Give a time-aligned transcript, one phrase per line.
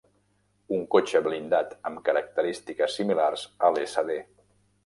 [0.77, 4.21] Un cotxe blindat amb característiques similars a l'Sd.